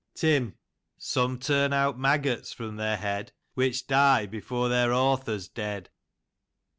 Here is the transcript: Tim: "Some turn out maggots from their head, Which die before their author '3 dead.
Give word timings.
Tim: 0.15 0.55
"Some 0.97 1.37
turn 1.37 1.73
out 1.73 1.95
maggots 1.95 2.51
from 2.51 2.77
their 2.77 2.97
head, 2.97 3.33
Which 3.53 3.85
die 3.85 4.25
before 4.25 4.67
their 4.67 4.91
author 4.91 5.37
'3 5.37 5.49
dead. 5.53 5.89